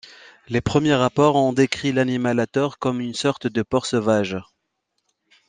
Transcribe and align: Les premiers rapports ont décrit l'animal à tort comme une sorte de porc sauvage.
Les 0.47 0.61
premiers 0.61 0.95
rapports 0.95 1.35
ont 1.35 1.53
décrit 1.53 1.91
l'animal 1.93 2.39
à 2.39 2.47
tort 2.47 2.79
comme 2.79 3.01
une 3.01 3.13
sorte 3.13 3.45
de 3.45 3.61
porc 3.61 3.85
sauvage. 3.85 4.35